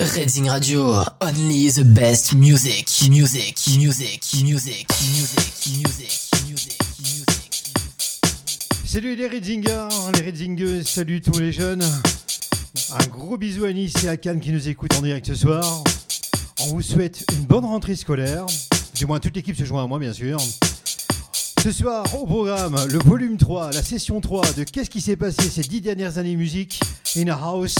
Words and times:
Reading 0.00 0.48
Radio, 0.48 1.04
only 1.20 1.68
the 1.68 1.84
best 1.84 2.34
music, 2.34 2.88
music, 3.10 3.58
music, 3.78 4.24
music, 4.42 4.42
music, 4.42 4.88
music, 5.66 6.10
music, 6.48 6.78
music. 6.98 7.64
Salut 8.86 9.14
les 9.14 9.26
Reddingers, 9.26 9.88
les 10.14 10.22
Reddingeuses, 10.22 10.88
salut 10.88 11.20
tous 11.20 11.38
les 11.38 11.52
jeunes. 11.52 11.84
Un 12.98 13.06
gros 13.08 13.36
bisou 13.36 13.66
à 13.66 13.74
Nice 13.74 14.02
et 14.02 14.08
à 14.08 14.16
Cannes 14.16 14.40
qui 14.40 14.52
nous 14.52 14.70
écoutent 14.70 14.96
en 14.96 15.02
direct 15.02 15.26
ce 15.26 15.34
soir. 15.34 15.84
On 16.62 16.68
vous 16.68 16.82
souhaite 16.82 17.26
une 17.34 17.44
bonne 17.44 17.66
rentrée 17.66 17.94
scolaire. 17.94 18.46
Du 18.94 19.04
moins, 19.04 19.20
toute 19.20 19.36
l'équipe 19.36 19.54
se 19.56 19.64
joint 19.64 19.84
à 19.84 19.86
moi, 19.86 19.98
bien 19.98 20.14
sûr. 20.14 20.38
Ce 21.62 21.72
soir, 21.72 22.06
au 22.14 22.24
programme, 22.24 22.78
le 22.88 22.98
volume 23.00 23.36
3, 23.36 23.72
la 23.72 23.82
session 23.82 24.22
3 24.22 24.54
de 24.56 24.64
Qu'est-ce 24.64 24.88
qui 24.88 25.02
s'est 25.02 25.16
passé 25.16 25.42
ces 25.42 25.60
dix 25.60 25.82
dernières 25.82 26.16
années 26.16 26.36
musique 26.36 26.80
in 27.18 27.28
a 27.28 27.34
house, 27.34 27.74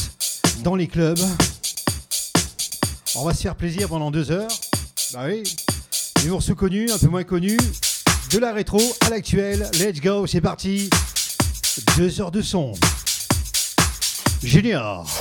dans 0.63 0.75
les 0.75 0.87
clubs. 0.87 1.19
On 3.17 3.25
va 3.25 3.35
se 3.35 3.43
faire 3.43 3.57
plaisir 3.57 3.89
pendant 3.89 4.11
deux 4.13 4.31
heures. 4.31 4.51
Bah 5.13 5.25
oui, 5.27 5.43
des 6.23 6.29
morceaux 6.29 6.55
connus, 6.55 6.91
un 6.93 6.99
peu 6.99 7.09
moins 7.09 7.25
connus, 7.25 7.59
de 8.31 8.39
la 8.39 8.53
rétro 8.53 8.81
à 9.05 9.11
l'actuel. 9.11 9.69
Let's 9.81 10.01
go, 10.01 10.27
c'est 10.29 10.41
parti. 10.41 10.89
Deux 11.97 12.21
heures 12.21 12.31
de 12.31 12.41
son. 12.41 12.73
Junior. 14.43 15.20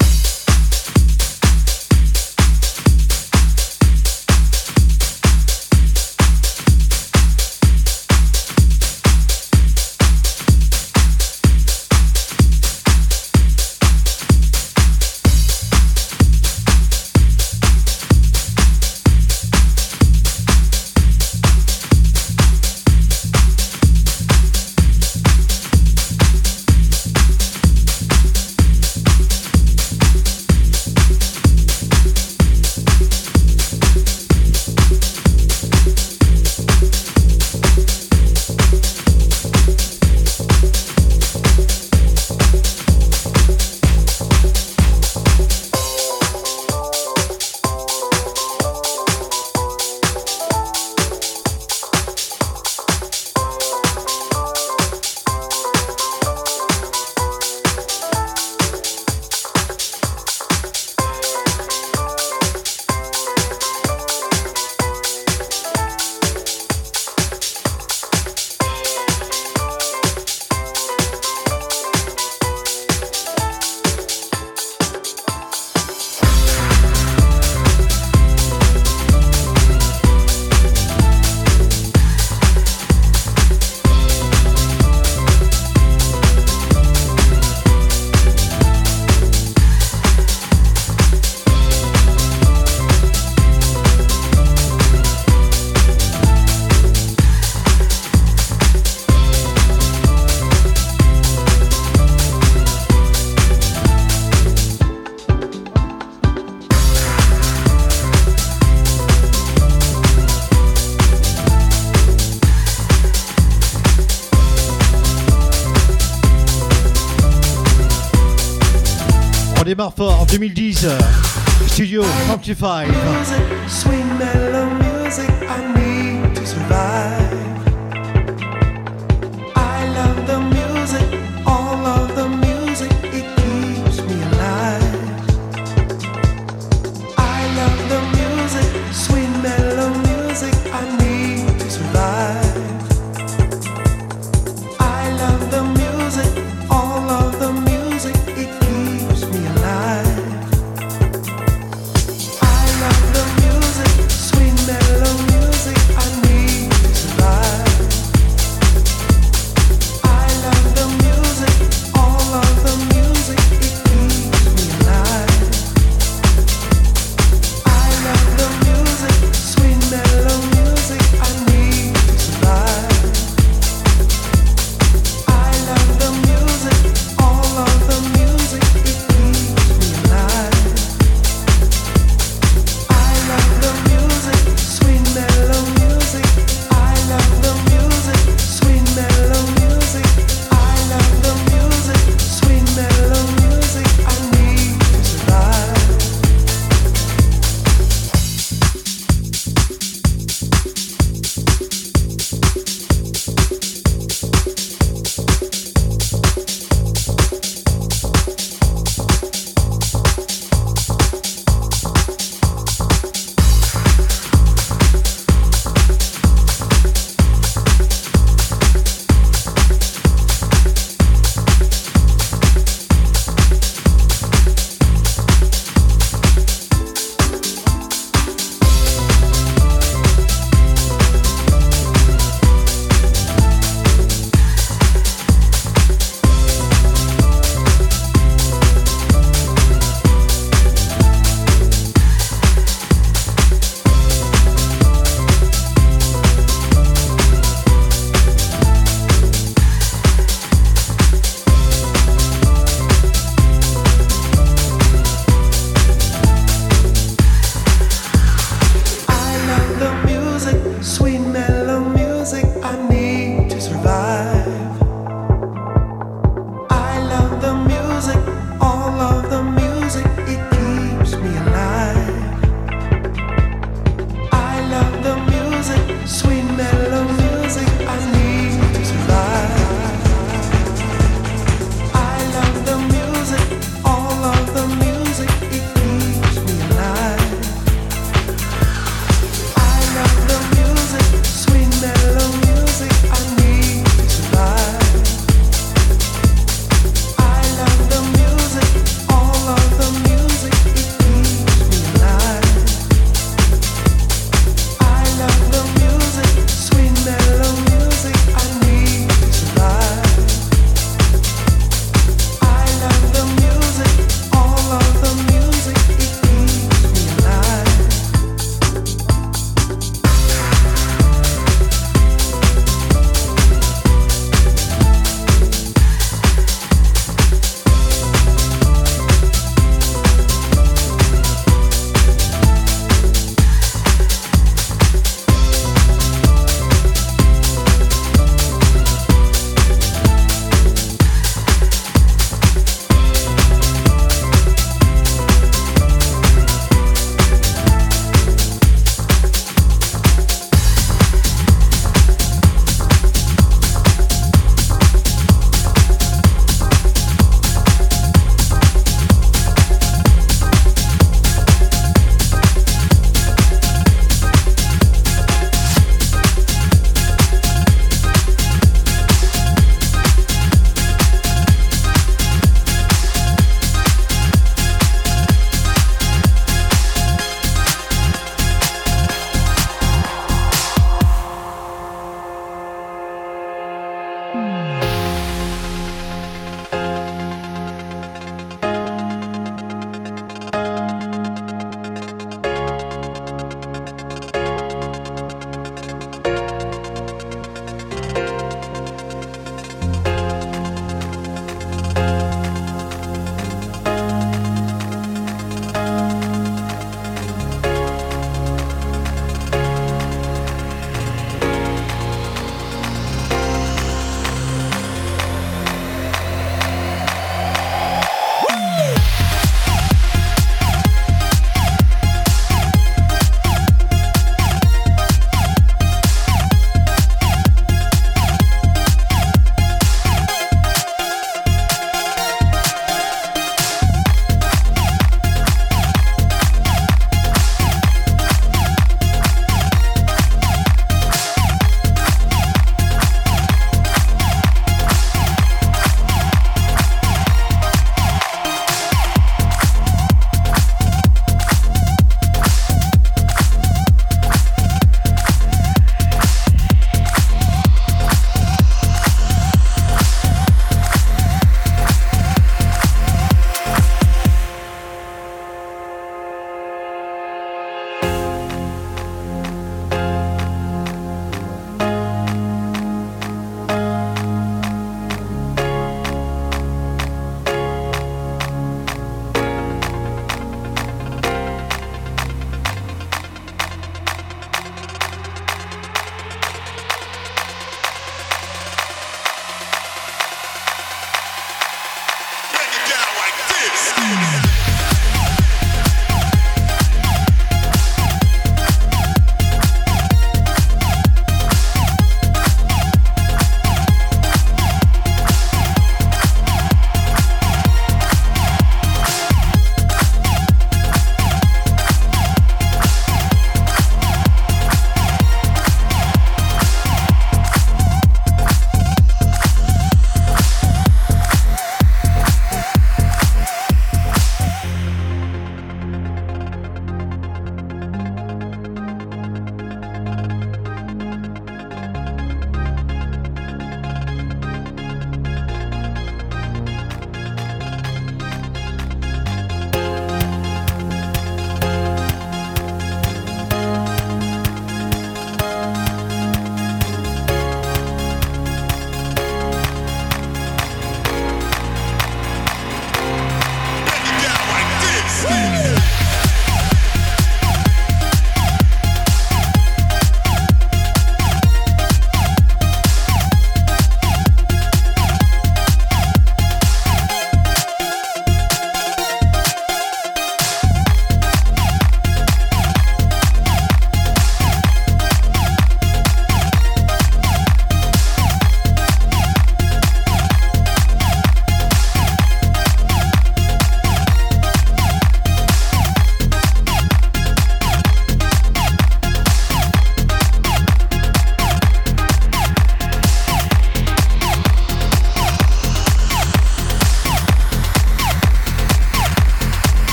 55. 122.56 123.99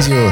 Sur 0.00 0.31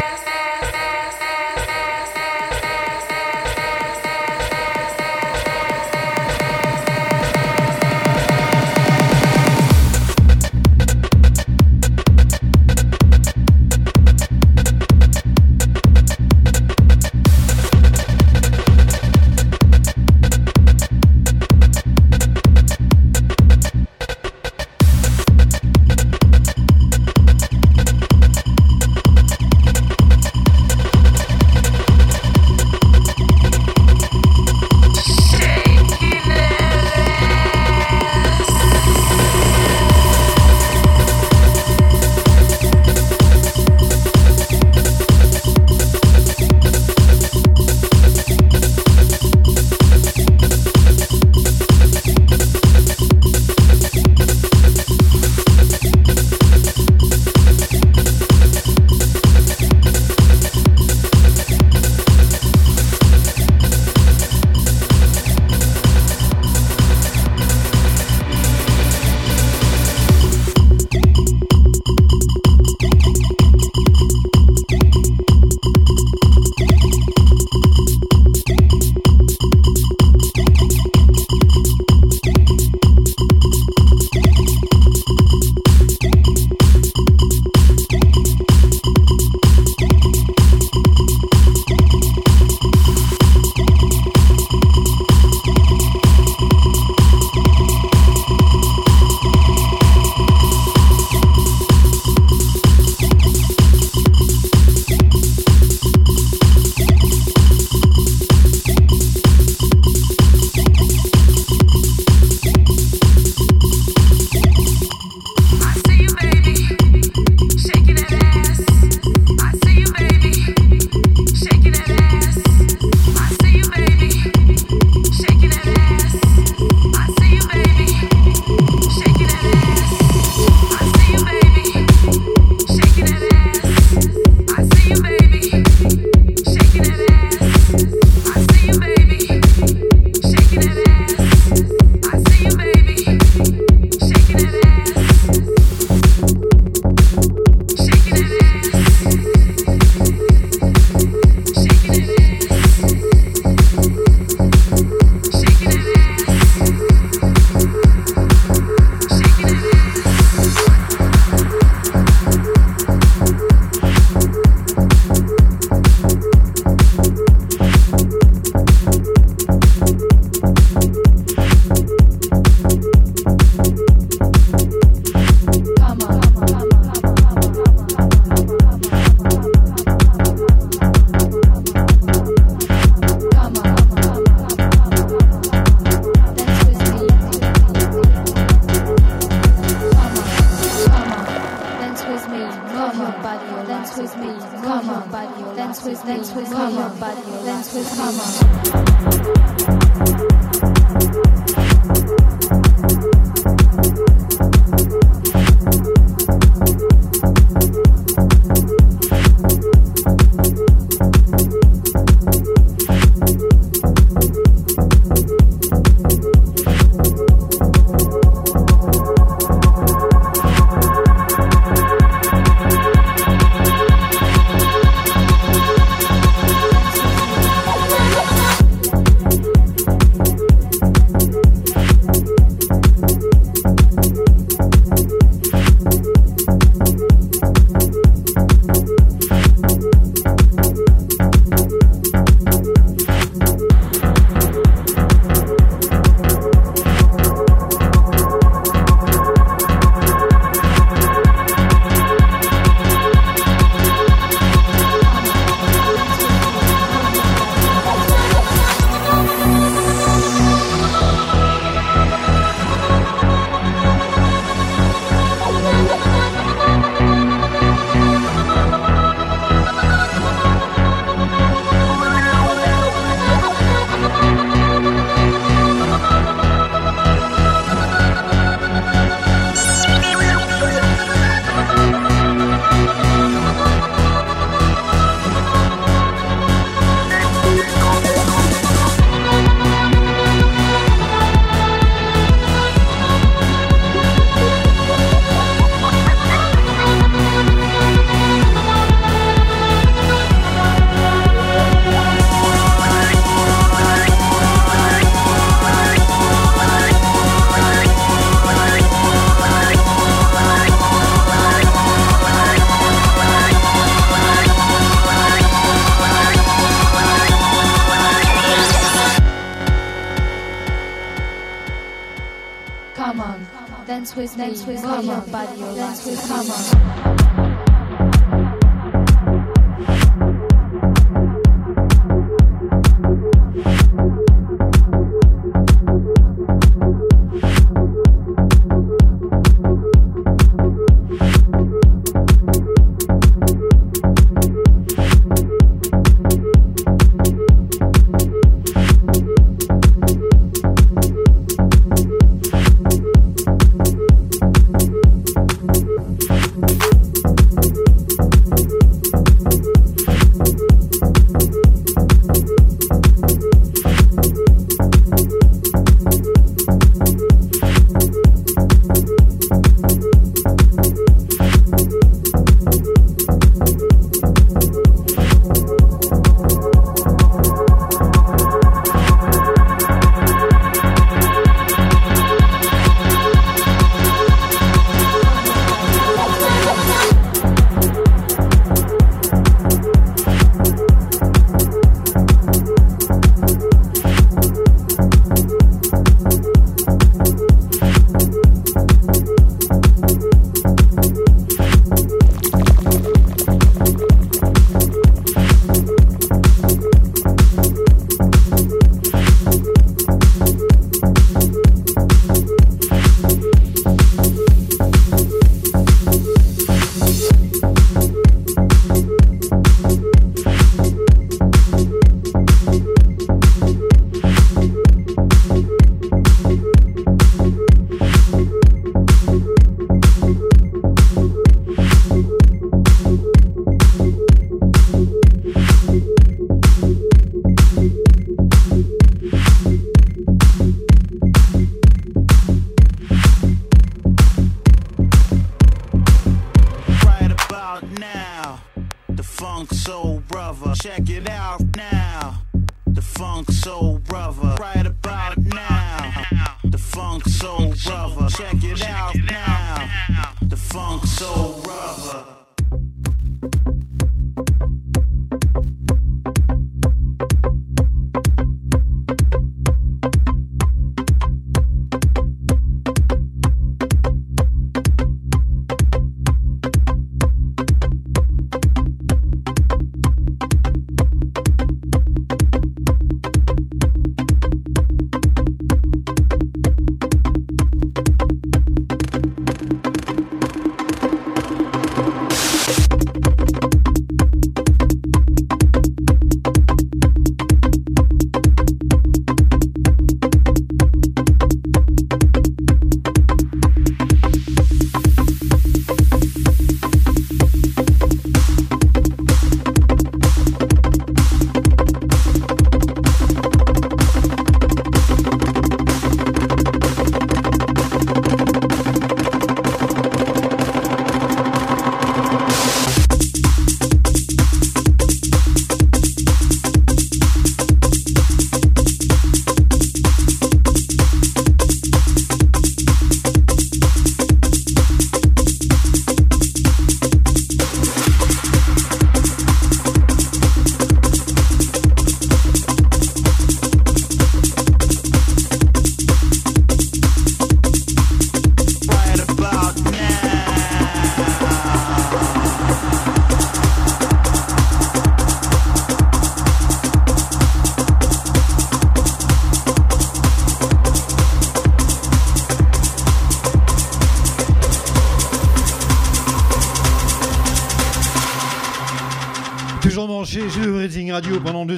dance 324.40 324.64
with 324.64 324.82
me, 324.82 324.88
move 324.88 325.04
your 325.04 325.20
body, 325.20 325.60
dance 325.60 326.06
with 326.06 326.26
come 326.26 326.89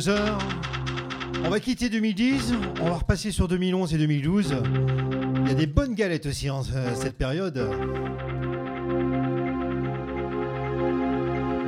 On 0.08 1.48
va 1.48 1.60
quitter 1.60 1.88
2010, 1.88 2.54
on 2.80 2.88
va 2.88 2.96
repasser 2.96 3.30
sur 3.30 3.46
2011 3.46 3.94
et 3.94 3.98
2012. 3.98 4.56
Il 5.42 5.48
y 5.48 5.50
a 5.50 5.54
des 5.54 5.66
bonnes 5.66 5.94
galettes 5.94 6.26
aussi 6.26 6.50
en 6.50 6.62
euh, 6.74 6.94
cette 6.94 7.16
période. 7.16 7.68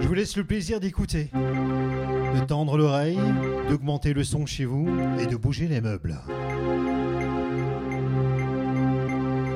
Je 0.01 0.09
vous 0.09 0.14
laisse 0.14 0.37
le 0.37 0.44
plaisir 0.44 0.81
d'écouter, 0.81 1.31
de 1.35 2.44
tendre 2.44 2.77
l'oreille, 2.77 3.18
d'augmenter 3.68 4.12
le 4.12 4.25
son 4.25 4.47
chez 4.47 4.64
vous 4.64 4.88
et 5.20 5.27
de 5.27 5.37
bouger 5.37 5.68
les 5.68 5.81
meubles. 5.81 6.16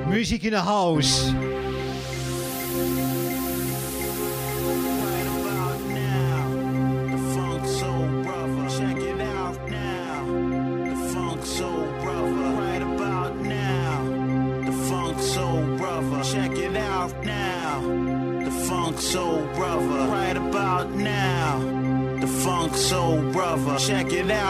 Music 0.08 0.44
in 0.46 0.54
a 0.54 0.62
house. 0.62 1.32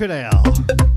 Fidel. 0.00 0.89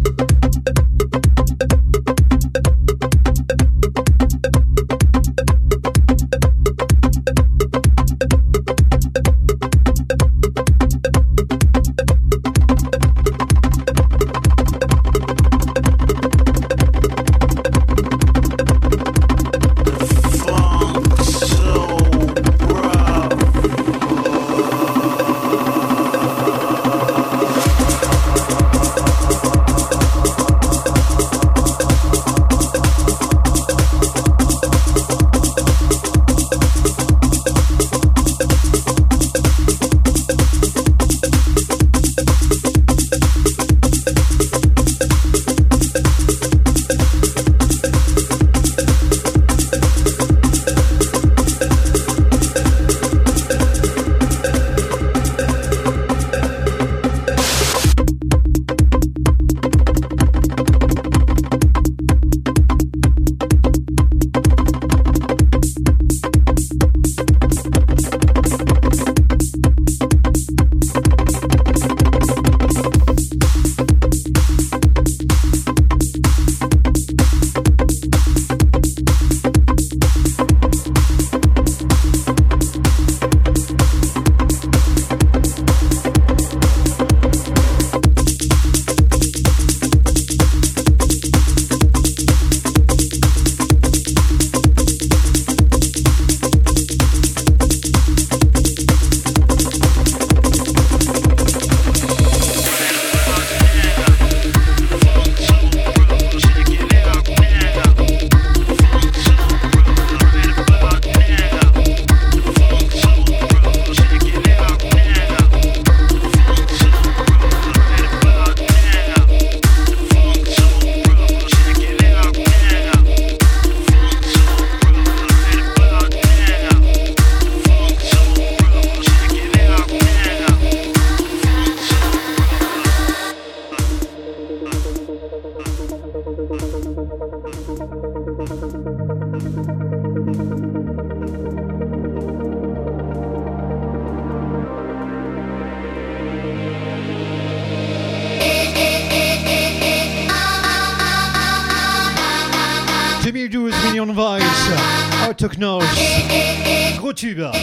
Tube. 157.24 157.63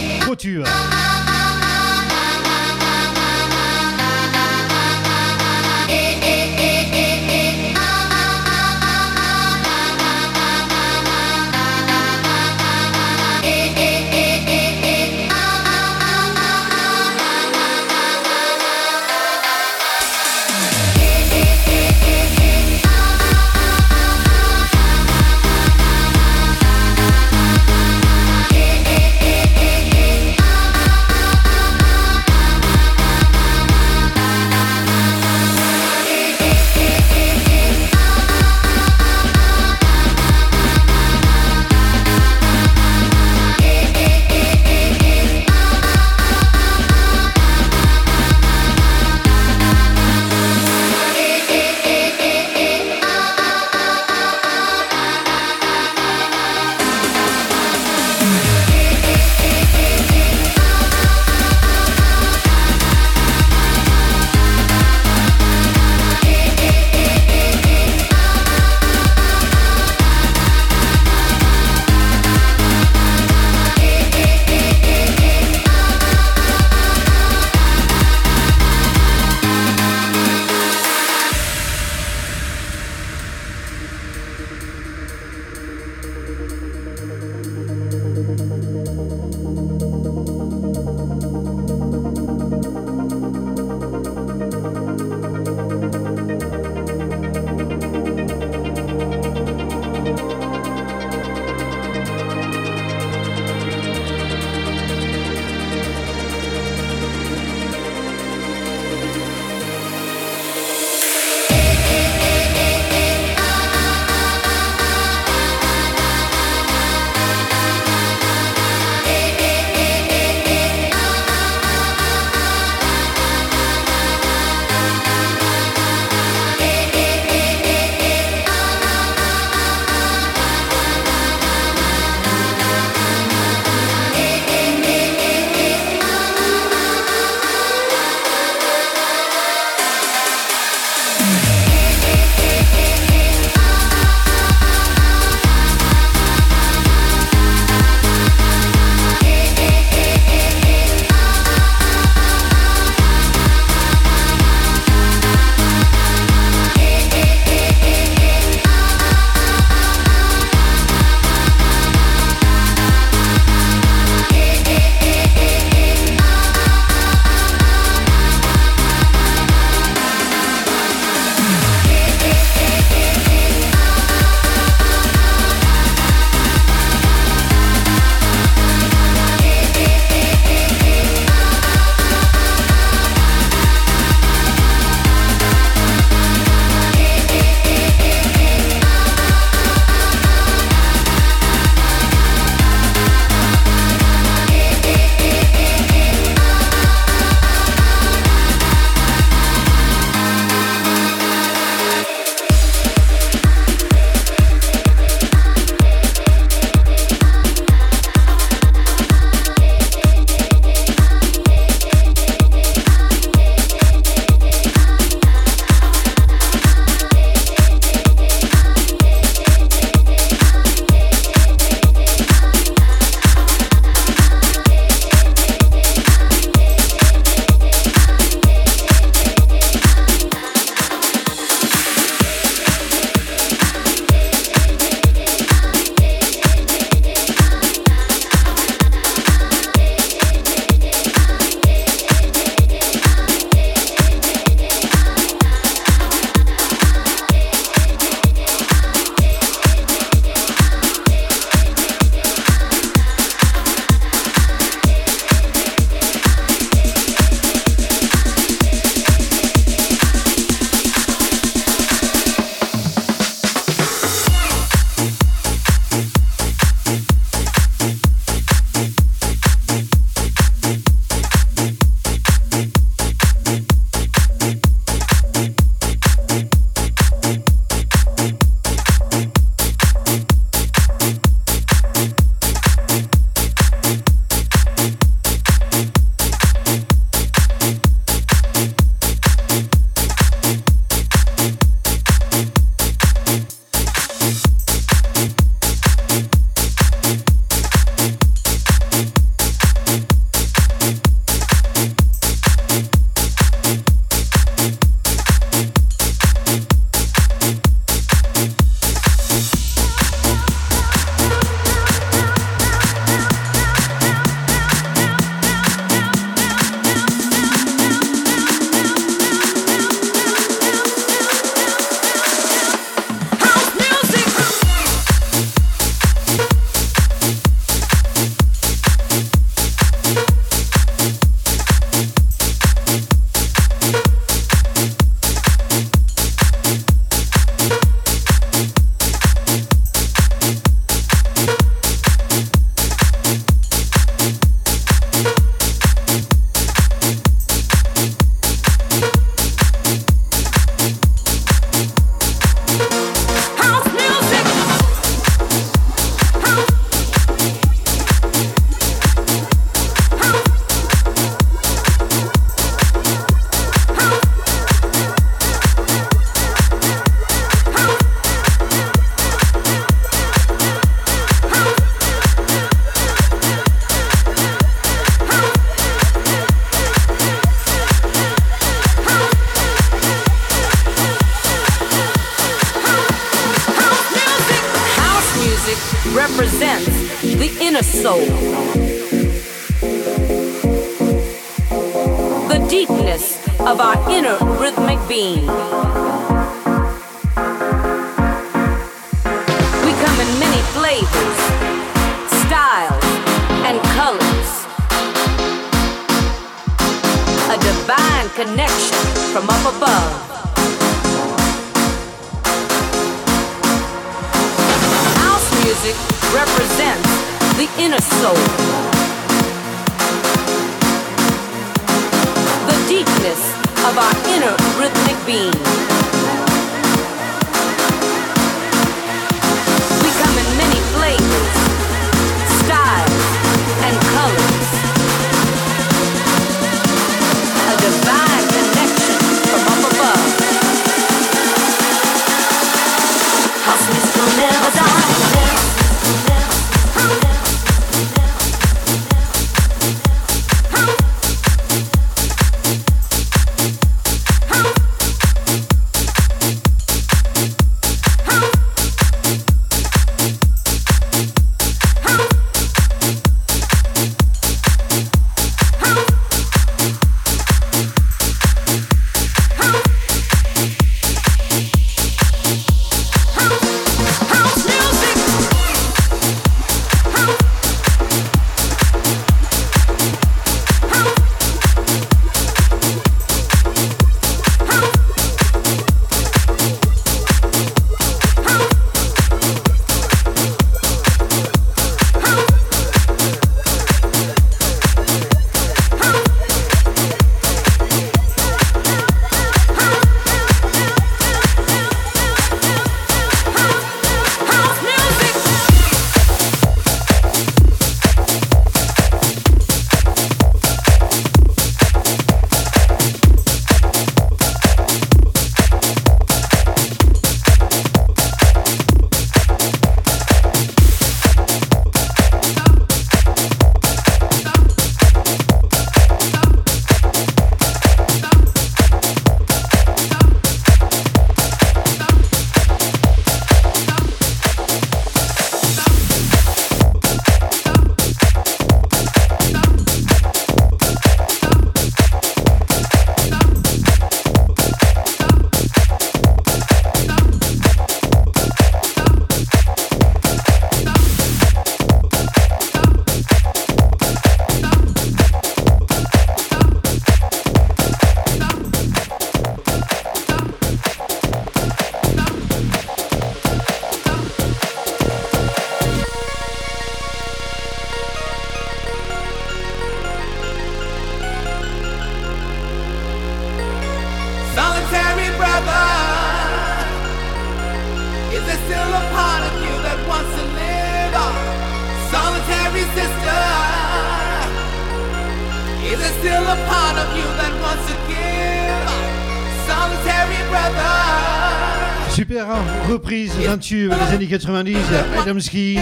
tube 593.61 593.93
des 593.93 594.15
années 594.15 594.27
90, 594.27 594.75
Adamski. 595.21 595.77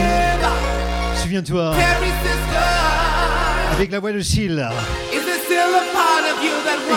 Souviens-toi. 1.16 1.74
Avec 3.72 3.92
la 3.92 4.00
voix 4.00 4.12
de 4.12 4.20
Seal. 4.20 4.70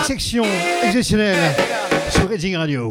Section 0.05 0.45
exceptionnelle 0.83 1.39
sur 2.11 2.29
Reading 2.29 2.57
Radio. 2.57 2.91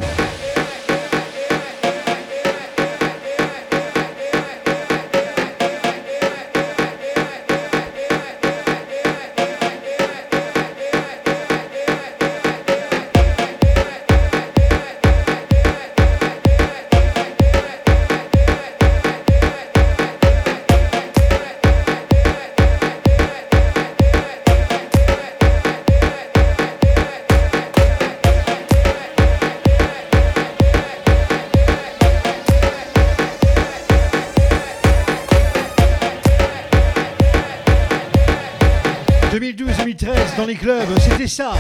Club, 40.62 40.99
c'était 40.99 41.26
ça. 41.26 41.53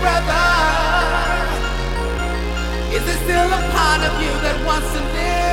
brother? 0.00 0.46
Is 2.96 3.02
there 3.06 3.20
still 3.24 3.50
a 3.52 3.62
part 3.76 4.00
of 4.08 4.12
you 4.22 4.32
that 4.44 4.56
wants 4.66 4.88
to 4.96 5.00
live? 5.00 5.48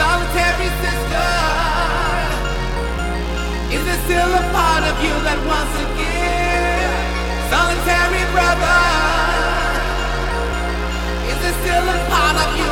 Solitary 0.00 0.70
sister, 0.84 1.30
is 3.74 3.82
there 3.84 4.00
still 4.06 4.30
a 4.42 4.44
part 4.52 4.84
of 4.90 4.94
you 5.04 5.14
that 5.26 5.38
wants 5.50 5.72
to 5.80 5.84
give? 5.98 7.00
Solitary 7.52 8.24
brother, 8.34 8.80
is 11.30 11.38
there 11.42 11.56
still 11.62 11.86
a 11.88 11.98
part 12.12 12.36
of 12.44 12.50
you? 12.60 12.65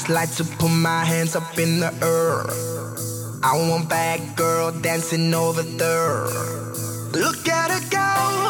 just 0.00 0.08
like 0.08 0.30
to 0.34 0.44
put 0.56 0.70
my 0.70 1.04
hands 1.04 1.36
up 1.36 1.58
in 1.58 1.80
the 1.80 1.92
air. 2.02 2.46
I 3.42 3.52
want 3.68 3.88
bad 3.90 4.34
girl 4.34 4.72
dancing 4.72 5.34
over 5.34 5.62
there. 5.62 6.24
Look 7.12 7.46
at 7.48 7.70
her 7.70 7.90
go. 7.90 8.49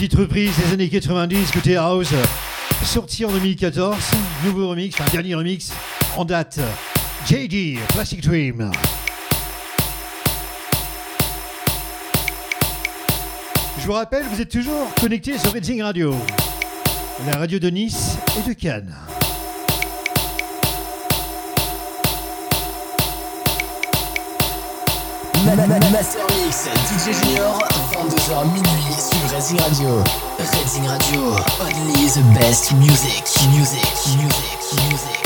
Petite 0.00 0.18
reprise 0.18 0.52
des 0.56 0.72
années 0.72 0.88
90, 0.88 1.50
côté 1.50 1.76
house, 1.76 2.08
sorti 2.82 3.22
en 3.26 3.30
2014. 3.30 3.94
Nouveau 4.46 4.70
remix, 4.70 4.94
enfin 4.98 5.04
dernier 5.12 5.34
remix 5.34 5.74
en 6.16 6.24
date. 6.24 6.58
JD, 7.26 7.78
Plastic 7.90 8.22
Dream. 8.22 8.70
Je 13.78 13.84
vous 13.86 13.92
rappelle, 13.92 14.24
vous 14.32 14.40
êtes 14.40 14.48
toujours 14.48 14.88
connectés 14.98 15.36
sur 15.36 15.52
Redding 15.52 15.82
Radio, 15.82 16.14
la 17.26 17.36
radio 17.36 17.58
de 17.58 17.68
Nice 17.68 18.16
et 18.38 18.48
de 18.48 18.54
Cannes. 18.54 18.96
Ma- 25.44 25.56
ma- 25.56 25.66
ma- 25.66 25.78
Master 25.90 26.20
Mix, 26.44 26.68
DJ 26.88 27.12
Junior, 27.24 27.58
22h 27.92 28.44
minuit 28.52 28.94
sur 28.98 29.19
Racing 29.32 29.58
Radio. 29.58 30.02
Racing 30.38 30.82
Radio, 30.82 31.20
only 31.60 32.08
the 32.10 32.22
best 32.34 32.74
music, 32.74 33.22
music, 33.54 33.84
music, 34.18 34.18
music, 34.18 34.90
music, 34.90 35.19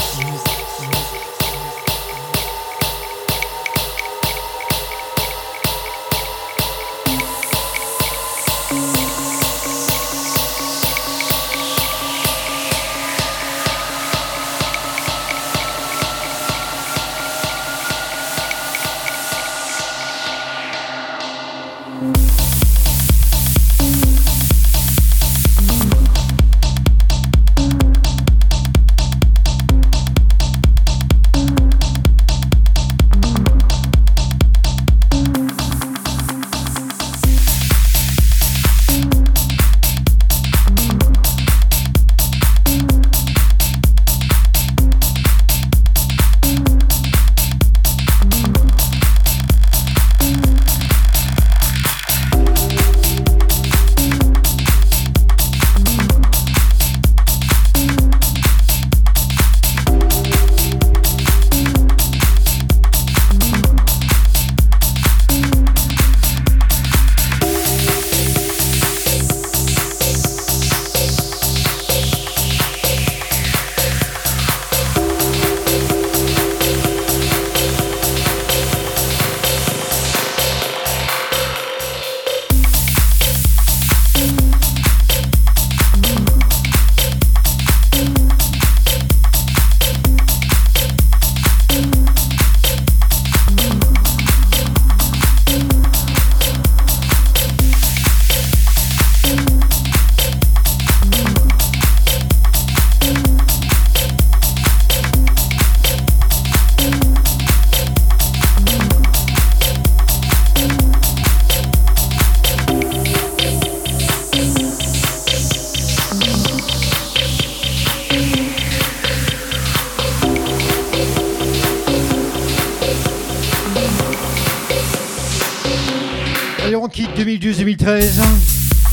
2012-2013. 127.84 128.22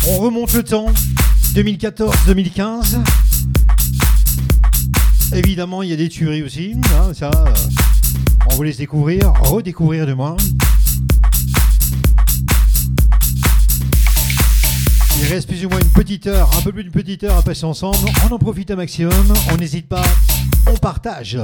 On 0.09 0.17
remonte 0.19 0.53
le 0.53 0.63
temps. 0.63 0.87
2014-2015. 1.53 2.97
Évidemment, 5.33 5.81
il 5.81 5.89
y 5.89 5.93
a 5.93 5.95
des 5.95 6.09
tueries 6.09 6.43
aussi. 6.43 6.75
hein, 6.95 7.13
ça, 7.13 7.31
euh, 7.33 7.53
on 8.49 8.55
vous 8.55 8.63
laisse 8.63 8.77
découvrir, 8.77 9.31
redécouvrir 9.43 10.05
de 10.05 10.13
moi. 10.13 10.35
Il 15.21 15.27
reste 15.27 15.47
plus 15.47 15.65
ou 15.65 15.69
moins 15.69 15.79
une 15.79 15.89
petite 15.89 16.27
heure, 16.27 16.49
un 16.57 16.61
peu 16.61 16.73
plus 16.73 16.83
d'une 16.83 16.91
petite 16.91 17.23
heure 17.23 17.37
à 17.37 17.41
passer 17.43 17.65
ensemble. 17.65 17.97
On 18.29 18.33
en 18.33 18.39
profite 18.39 18.71
un 18.71 18.75
maximum. 18.75 19.13
On 19.51 19.57
n'hésite 19.57 19.87
pas. 19.87 20.03
On 20.67 20.75
partage. 20.75 21.37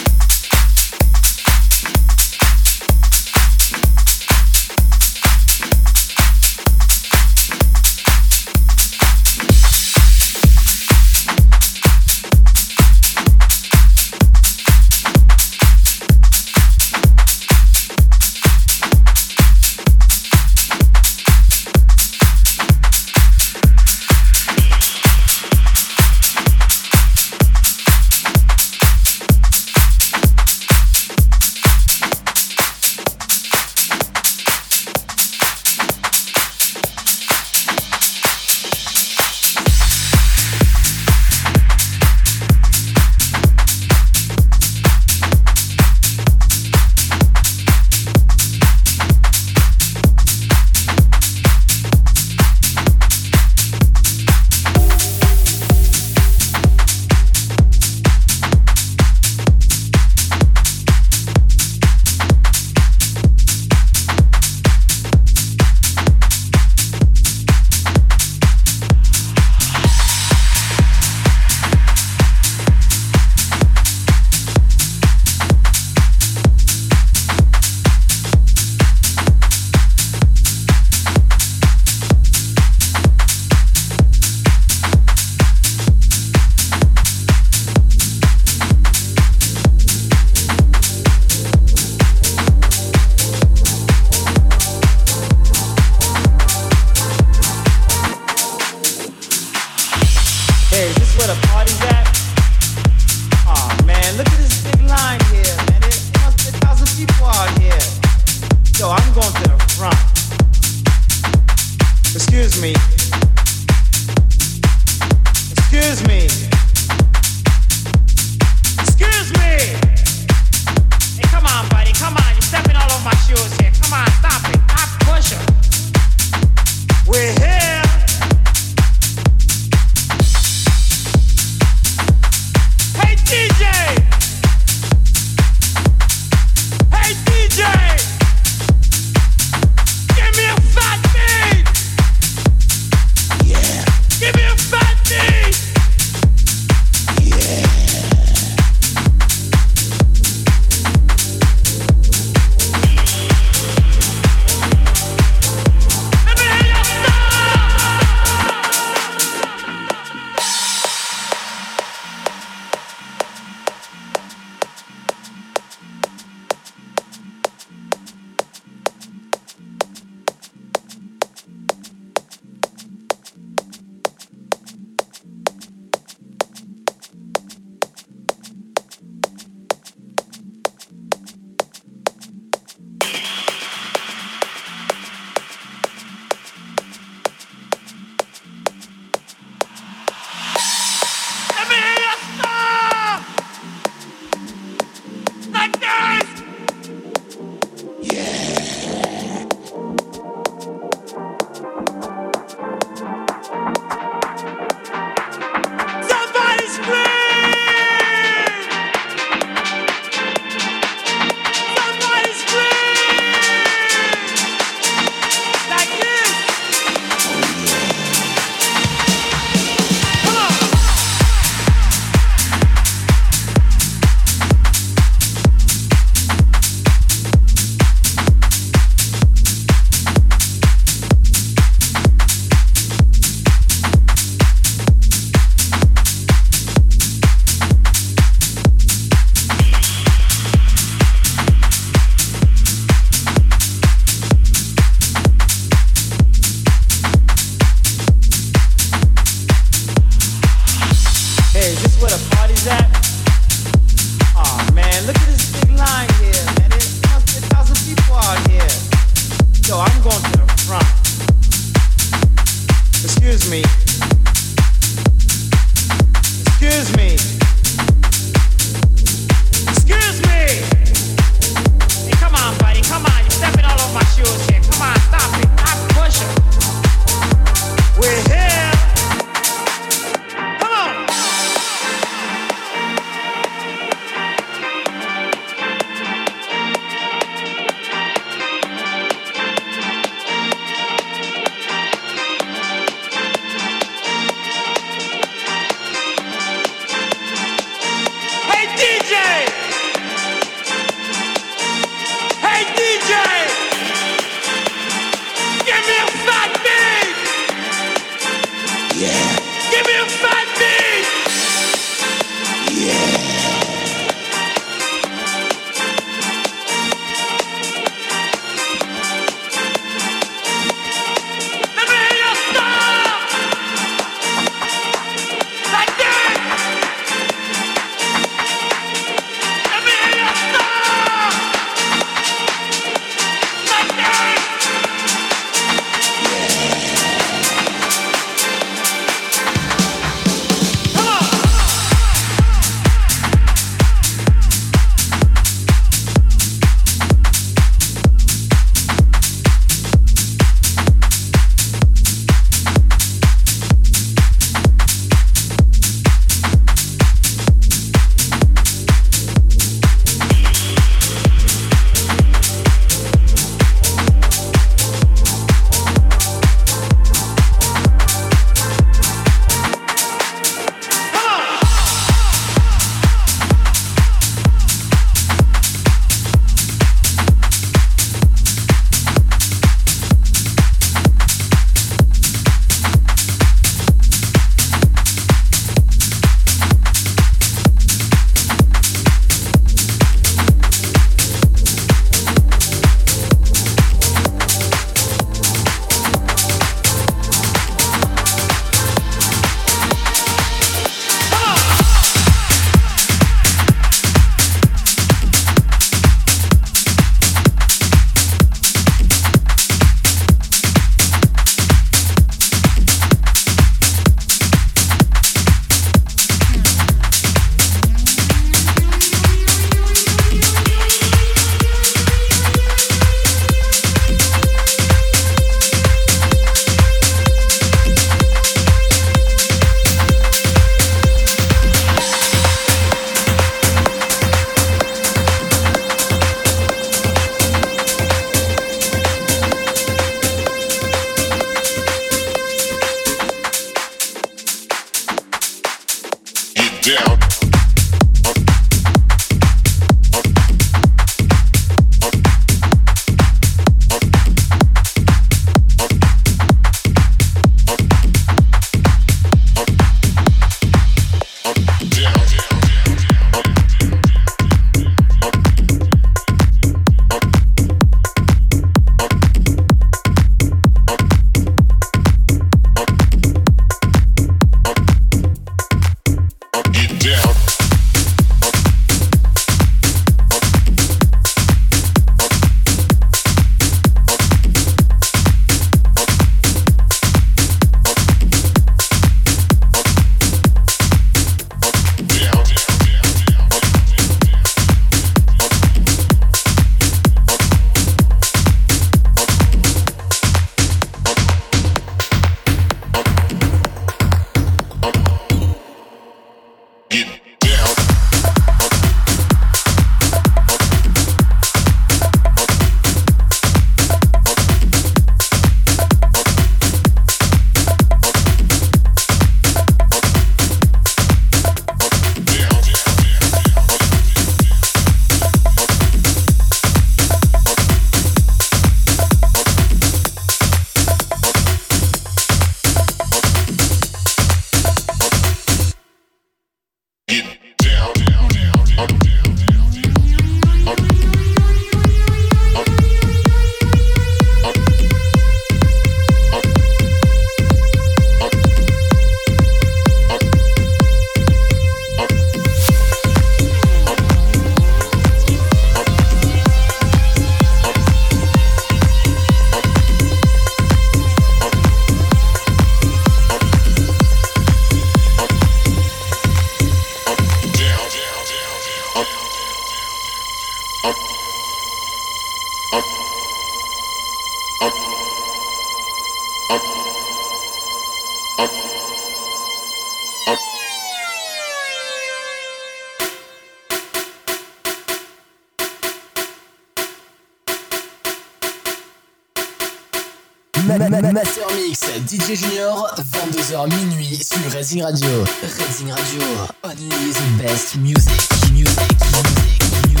Master 591.13 591.41
Mix, 591.55 591.81
DJ 592.07 592.35
Junior, 592.35 592.87
22h 592.97 593.67
minuit 593.69 594.23
sur 594.23 594.37
Racing 594.53 594.81
Radio. 594.81 595.23
Racing 595.43 595.91
Radio, 595.91 596.21
only 596.63 596.87
the 596.87 597.43
best 597.43 597.75
music, 597.75 598.11
music, 598.53 598.79
music. 599.11 599.89
music. 599.89 600.00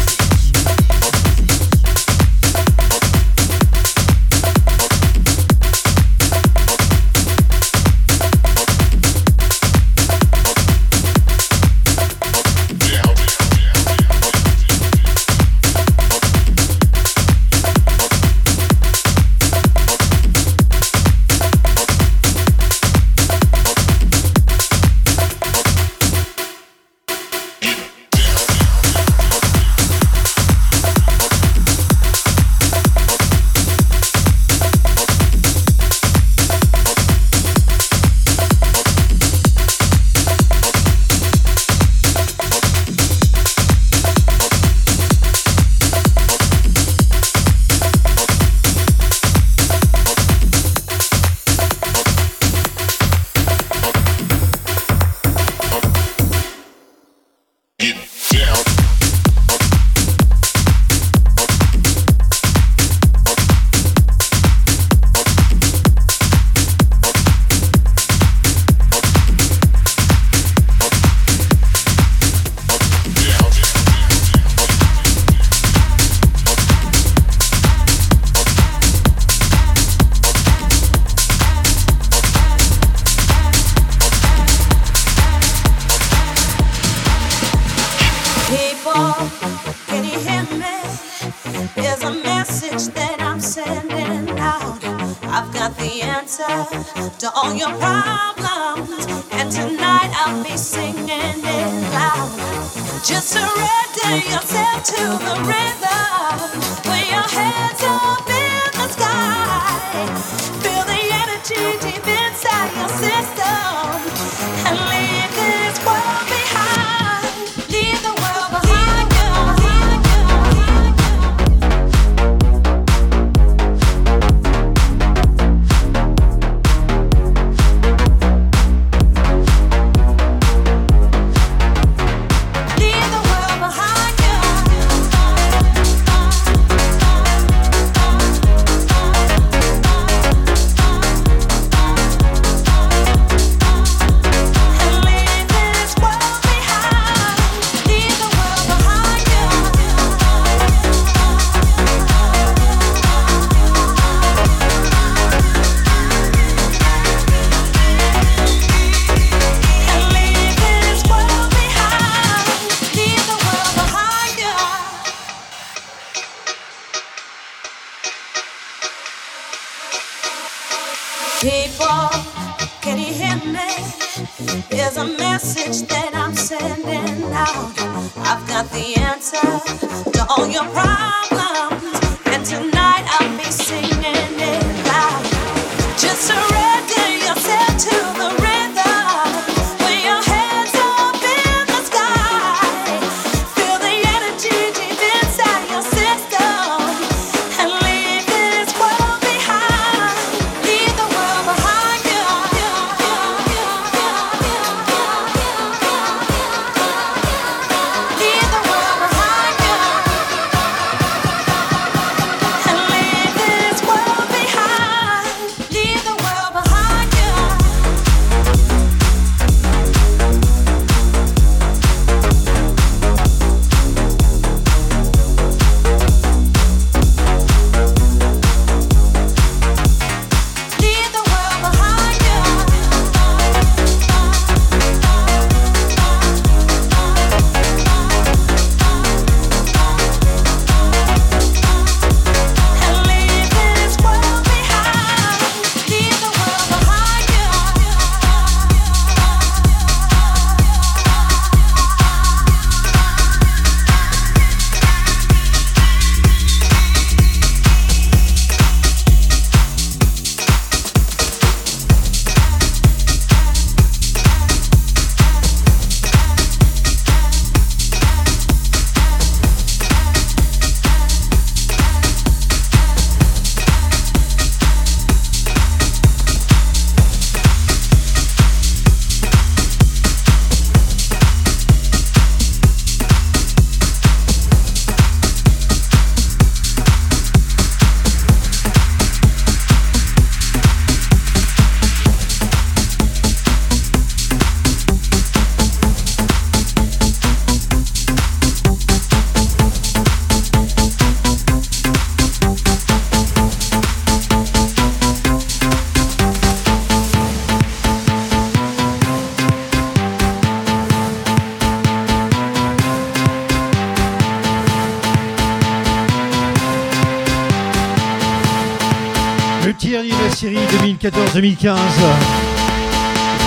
2014-2015. 321.01 321.77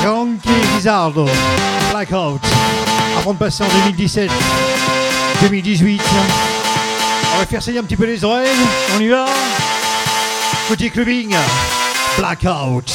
Frankie 0.03 0.49
Rizardo, 0.75 1.27
Blackout. 1.93 2.41
Avant 3.19 3.33
de 3.33 3.39
passer 3.39 3.63
en 3.63 3.69
2017, 3.87 4.31
2018. 5.43 6.03
On 7.35 7.39
va 7.39 7.47
faire 7.47 7.63
saigner 7.63 7.79
un 7.79 7.85
petit 7.85 7.97
peu 7.97 8.07
les 8.07 8.25
oreilles. 8.25 8.49
On 8.97 9.01
y 9.01 9.09
va. 9.09 9.27
Côté 10.69 10.91
clubbing, 10.91 11.35
Blackout. 12.19 12.94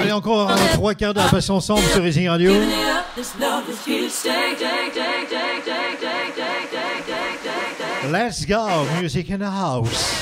Allez, 0.00 0.12
encore 0.12 0.50
trois 0.72 0.94
quarts 0.94 1.14
d'heure 1.14 1.26
à 1.26 1.30
passer 1.30 1.50
ensemble 1.50 1.82
sur 1.92 2.02
Racing 2.02 2.28
Radio. 2.28 2.52
Let's 8.10 8.46
go, 8.46 8.86
music 9.00 9.30
in 9.30 9.38
the 9.38 9.44
house. 9.44 10.14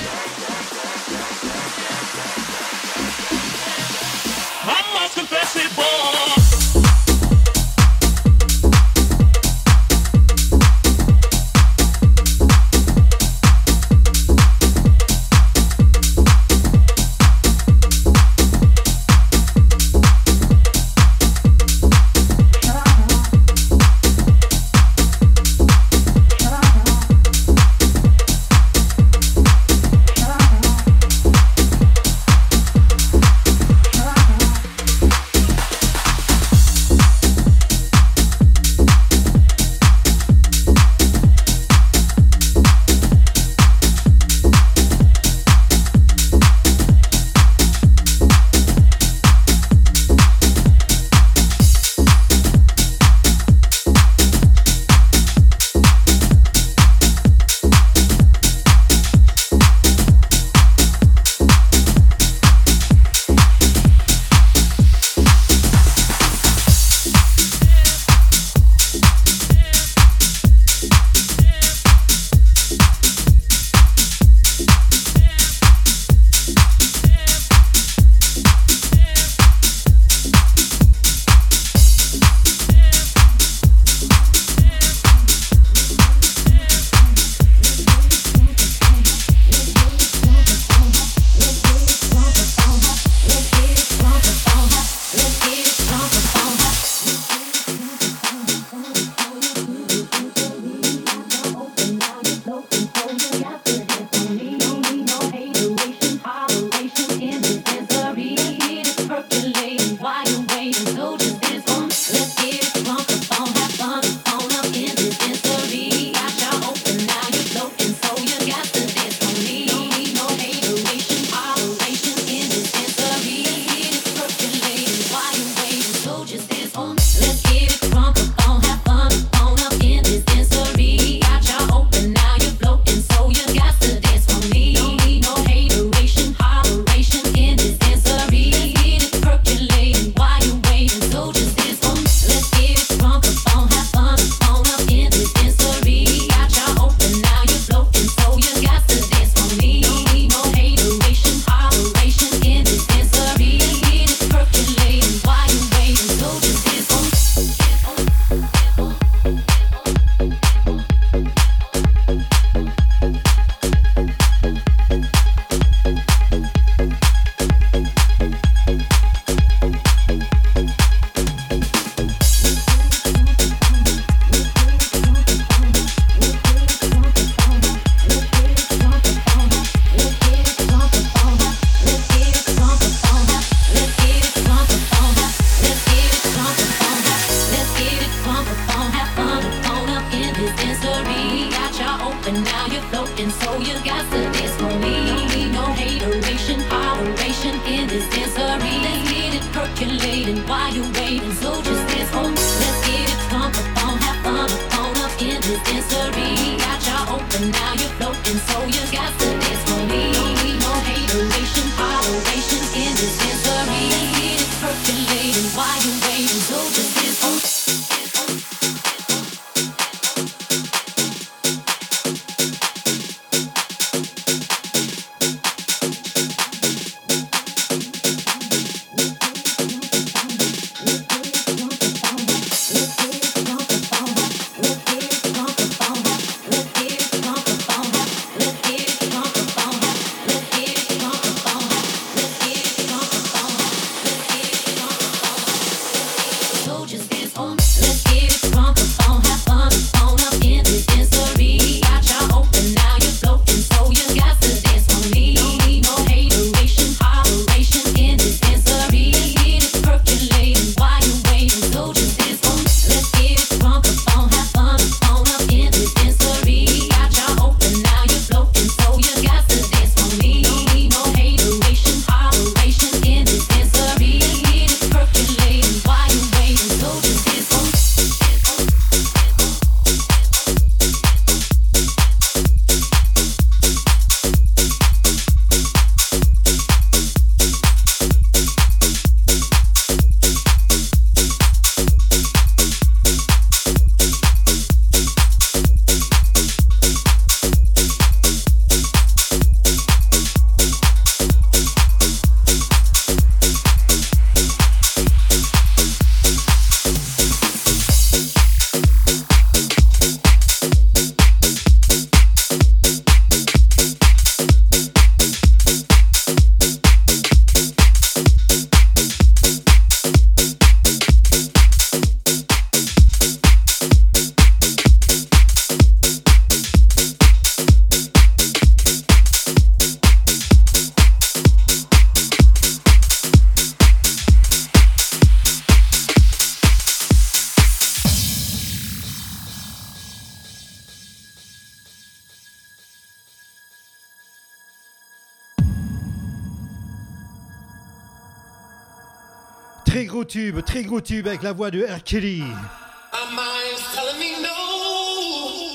Gros 350.09 350.25
tube, 350.25 350.61
très 350.65 350.83
gros 350.83 351.01
tube 351.01 351.29
avec 351.29 351.43
la 351.43 351.53
voix 351.53 351.71
de 351.71 351.85
R. 351.85 352.03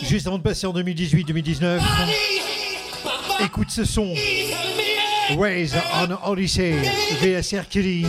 Juste 0.03 0.27
avant 0.27 0.37
de 0.37 0.43
passer 0.43 0.67
en 0.67 0.73
2018-2019, 0.73 1.79
écoute 3.45 3.69
ce 3.69 3.85
son. 3.85 4.13
Ways 5.37 5.69
on 5.95 6.29
Odyssey, 6.29 6.75
VS. 7.21 7.63
Kelly. 7.69 8.05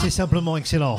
C'est 0.00 0.10
simplement 0.10 0.56
excellent. 0.56 0.98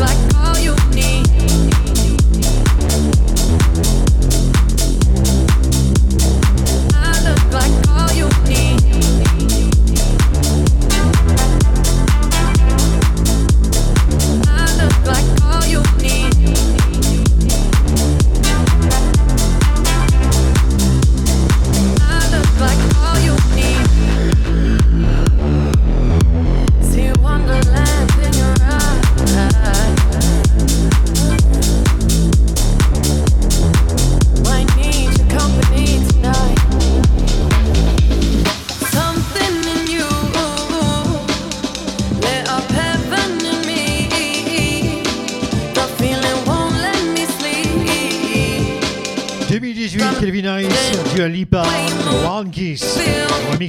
like 0.00 0.34
all 0.36 0.58
you 0.58 0.74
need. 0.94 1.09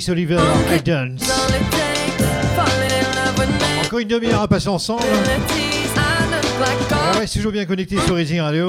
Oliver, 0.09 0.39
I 0.71 0.81
Dance. 0.81 1.29
Encore 3.85 3.99
une 3.99 4.07
demi-heure 4.07 4.41
à 4.41 4.47
passer 4.47 4.69
ensemble. 4.69 5.03
Ah 6.91 7.11
On 7.15 7.19
reste 7.19 7.35
toujours 7.35 7.51
bien 7.51 7.65
connecté 7.65 7.97
sur 8.05 8.19
Easy 8.19 8.39
Radio. 8.39 8.67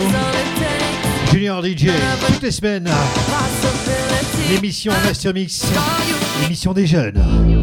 Junior 1.32 1.64
DJ, 1.64 1.86
toutes 2.26 2.42
les 2.42 2.50
semaines, 2.50 2.90
l'émission 4.50 4.92
Master 5.04 5.32
Mix, 5.32 5.64
l'émission 6.42 6.72
des 6.72 6.86
jeunes. 6.86 7.61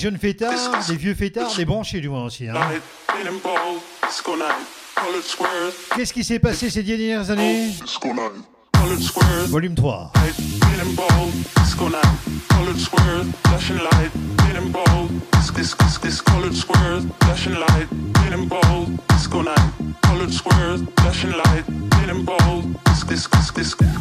Les 0.00 0.04
jeunes 0.04 0.16
fêtards, 0.16 0.86
des 0.88 0.96
vieux 0.96 1.14
fêtards, 1.14 1.54
des 1.54 1.66
branchés 1.66 2.00
du 2.00 2.08
moins 2.08 2.24
aussi. 2.24 2.46
Qu'est-ce 5.94 6.14
qui 6.14 6.24
s'est 6.24 6.38
passé 6.38 6.70
ces 6.70 6.82
dernières 6.82 7.30
années 7.30 7.68
Volume 9.48 9.74
3. 9.74 10.12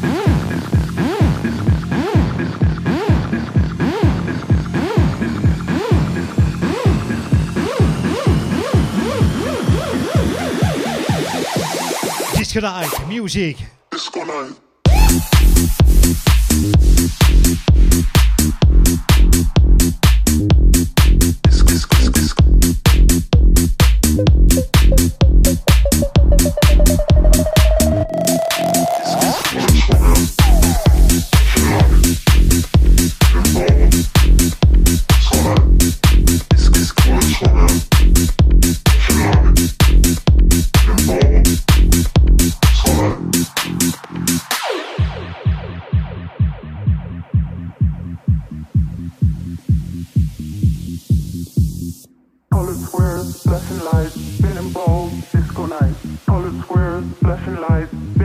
Mmh. 0.02 1.09
Disco 12.50 12.62
night, 12.62 13.08
music. 13.08 13.58
Disco 13.92 14.24
night. 14.24 15.39
squares, 53.24 53.44
flashing 53.44 53.86
lights, 53.86 54.14
spinning 54.14 54.72
balls, 54.72 55.12
disco 55.32 55.66
nights. 55.66 56.26
Colored 56.26 56.60
squares, 56.62 57.04
flashing 57.20 57.56
lights. 57.56 58.19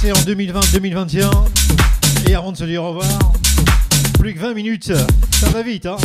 Passer 0.00 0.12
en 0.12 0.24
2020-2021 0.24 1.30
et 2.26 2.34
avant 2.34 2.52
de 2.52 2.56
se 2.56 2.64
dire 2.64 2.82
au 2.82 2.88
revoir, 2.88 3.32
plus 4.18 4.32
que 4.32 4.38
20 4.38 4.54
minutes, 4.54 4.92
ça 5.32 5.48
va 5.50 5.62
vite 5.62 5.84
hein 5.84 5.98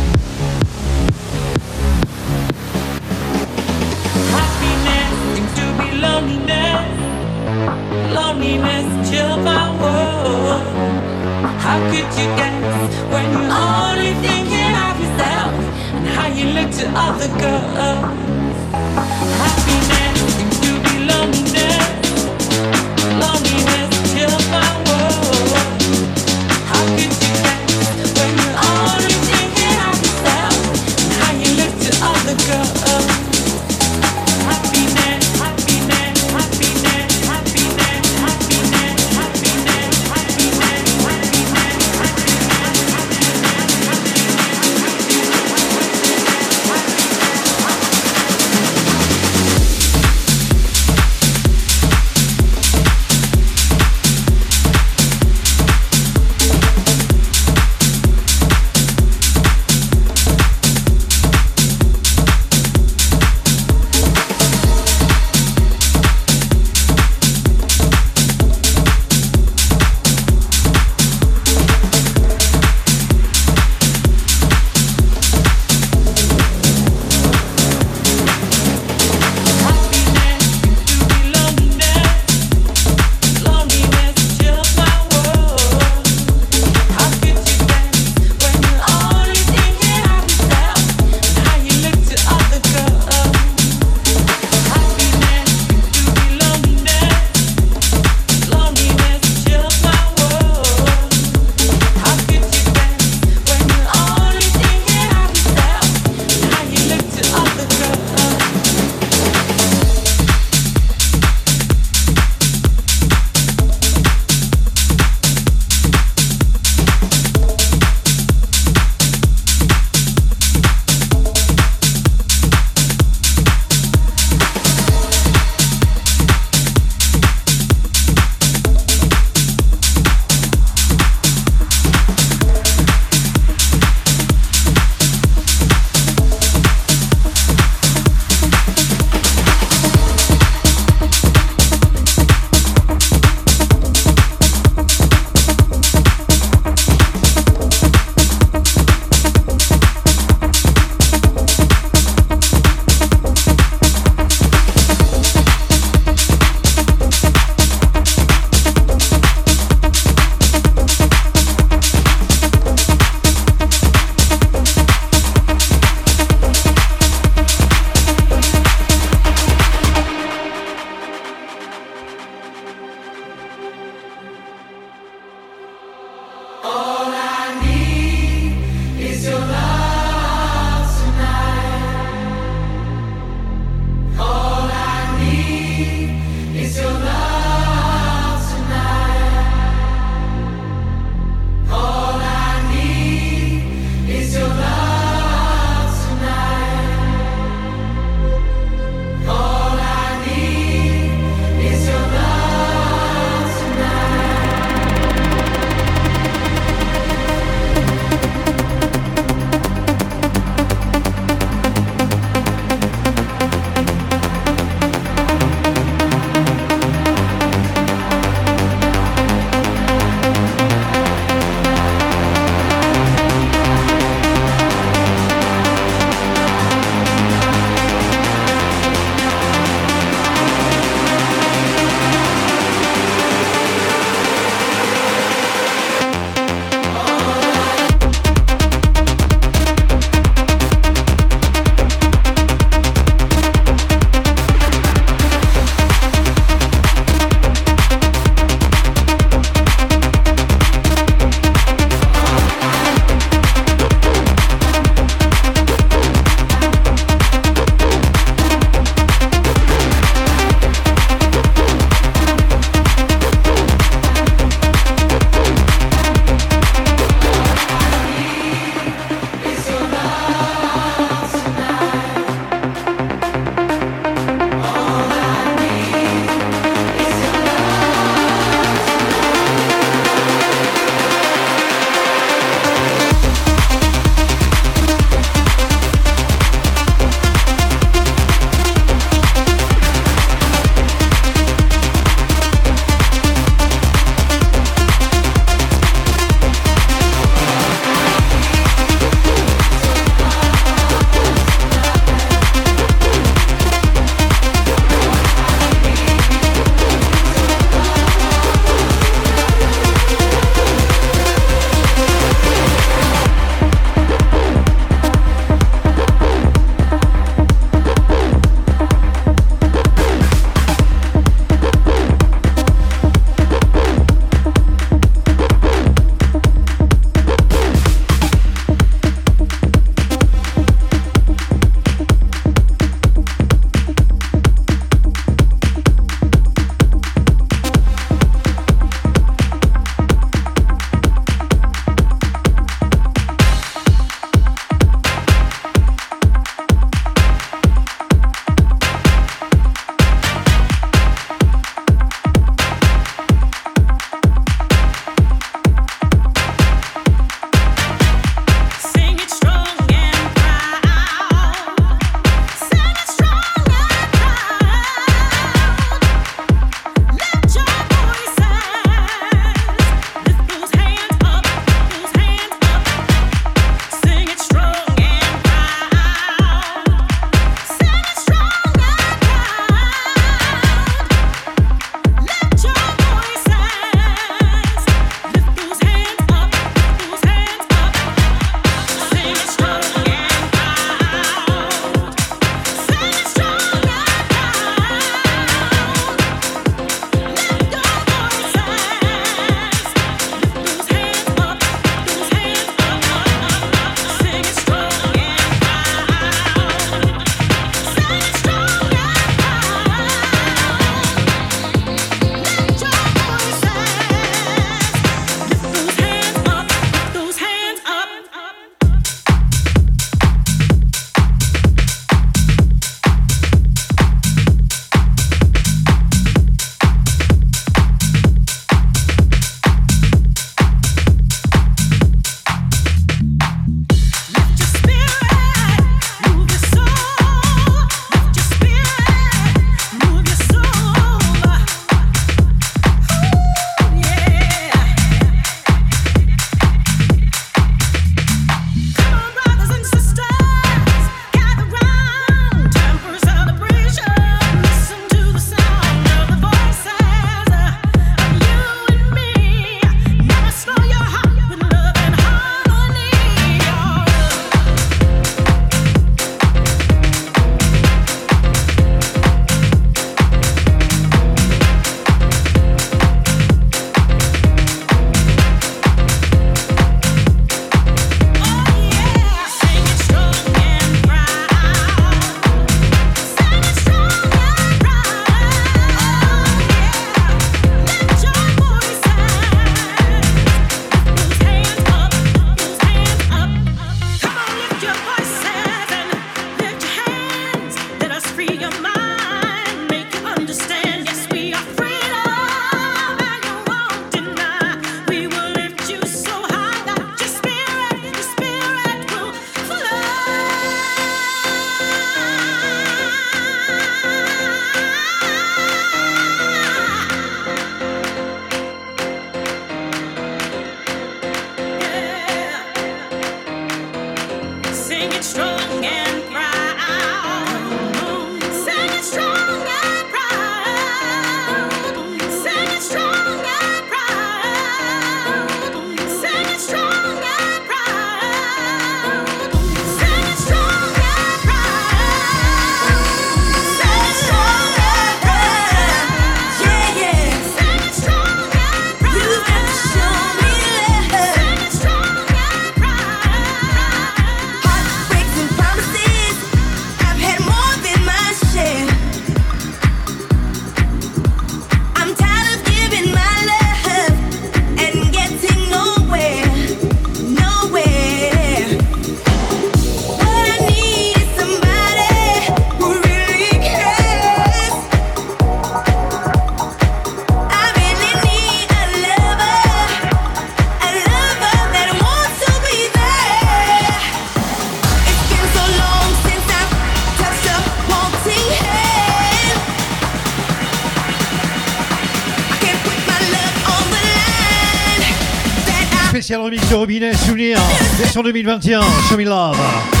Robinet, 596.81 597.13
souvenir, 597.13 597.59
version 597.99 598.23
2021, 598.23 598.83
Show 599.07 599.15
Me 599.15 599.23
Love. 599.23 600.00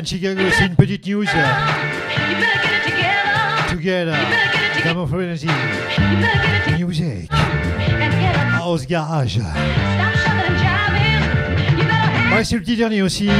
De 0.00 0.06
Chicago, 0.06 0.40
c'est 0.52 0.66
une 0.66 0.74
petite 0.74 1.06
news. 1.06 1.24
Together, 3.70 4.14
Come 4.82 5.06
Frequency, 5.06 5.48
Music, 6.78 7.30
House 8.54 8.86
Garage. 8.86 9.38
Ouais, 12.34 12.44
c'est 12.44 12.56
le 12.56 12.62
petit 12.62 12.76
dernier 12.76 13.02
aussi. 13.02 13.30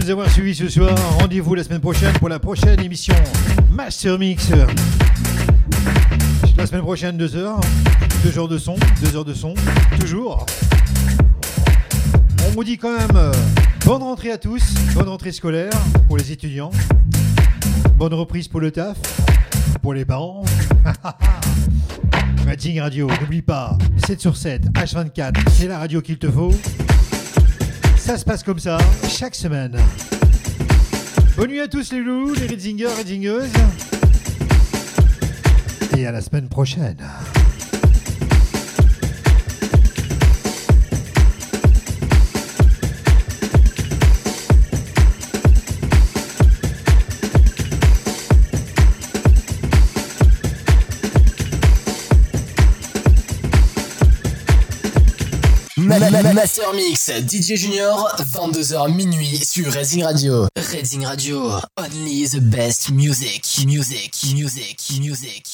Nous 0.00 0.10
avoir 0.10 0.30
suivis 0.30 0.54
ce 0.54 0.68
soir. 0.68 0.94
Rendez-vous 1.18 1.54
la 1.54 1.64
semaine 1.64 1.80
prochaine 1.80 2.12
pour 2.14 2.28
la 2.28 2.38
prochaine 2.38 2.80
émission 2.80 3.14
Master 3.70 4.18
Mix. 4.18 4.50
La 6.56 6.66
semaine 6.66 6.82
prochaine, 6.82 7.16
2 7.16 7.36
heures. 7.36 7.60
2 8.24 8.38
heures 8.38 8.48
de 8.48 8.58
son, 8.58 8.76
2 9.02 9.16
heures 9.16 9.24
de 9.24 9.34
son, 9.34 9.54
toujours. 9.98 10.46
On 12.46 12.50
vous 12.50 12.64
dit 12.64 12.78
quand 12.78 12.96
même 12.96 13.16
euh, 13.16 13.32
bonne 13.84 14.02
rentrée 14.02 14.30
à 14.30 14.38
tous, 14.38 14.62
bonne 14.94 15.08
rentrée 15.08 15.32
scolaire 15.32 15.72
pour 16.06 16.16
les 16.16 16.32
étudiants, 16.32 16.70
bonne 17.96 18.14
reprise 18.14 18.48
pour 18.48 18.60
le 18.60 18.70
taf, 18.70 18.96
pour 19.82 19.94
les 19.94 20.04
parents. 20.04 20.44
Reading 22.46 22.80
Radio, 22.80 23.08
n'oublie 23.20 23.42
pas, 23.42 23.76
7 24.06 24.20
sur 24.20 24.36
7, 24.36 24.72
H24, 24.72 25.32
c'est 25.52 25.68
la 25.68 25.78
radio 25.78 26.00
qu'il 26.00 26.18
te 26.18 26.30
faut. 26.30 26.52
Ça 28.10 28.18
se 28.18 28.24
passe 28.24 28.42
comme 28.42 28.58
ça, 28.58 28.76
chaque 29.08 29.36
semaine. 29.36 29.78
Bonne 31.36 31.48
nuit 31.48 31.60
à 31.60 31.68
tous 31.68 31.92
les 31.92 32.00
loups, 32.00 32.34
les 32.34 32.48
Redsingers, 32.48 32.88
Redzingeuses. 32.88 33.52
Et 35.96 36.04
à 36.08 36.10
la 36.10 36.20
semaine 36.20 36.48
prochaine. 36.48 36.96
Master 56.40 56.72
Mix, 56.72 57.10
DJ 57.10 57.54
Junior, 57.54 58.16
22h 58.32 58.94
minuit 58.94 59.44
sur 59.44 59.70
Racing 59.70 60.02
Radio. 60.02 60.46
Racing 60.72 61.04
Radio, 61.04 61.60
only 61.76 62.26
the 62.28 62.40
best 62.40 62.90
music, 62.90 63.44
music, 63.66 64.16
music, 64.34 64.80
music. 64.98 65.49